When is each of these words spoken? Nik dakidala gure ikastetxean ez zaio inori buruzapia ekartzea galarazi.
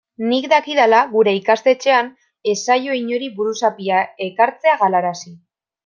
Nik 0.29 0.45
dakidala 0.53 1.01
gure 1.11 1.33
ikastetxean 1.41 2.09
ez 2.55 2.57
zaio 2.63 2.97
inori 3.03 3.31
buruzapia 3.39 4.01
ekartzea 4.31 4.79
galarazi. 4.85 5.37